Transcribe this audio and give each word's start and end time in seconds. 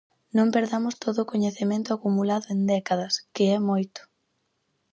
Non 0.37 0.47
perdamos 0.55 0.95
todo 1.03 1.19
o 1.21 1.29
coñecemento 1.31 1.89
acumulado 1.91 2.45
en 2.55 2.59
décadas, 2.73 3.13
que 3.33 3.43
é 3.55 3.57
moito. 3.69 4.01